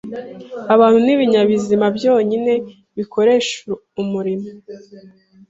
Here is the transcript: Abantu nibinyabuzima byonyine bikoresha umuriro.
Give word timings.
Abantu 0.73 0.97
nibinyabuzima 1.01 1.85
byonyine 1.97 2.53
bikoresha 2.97 3.57
umuriro. 4.01 4.49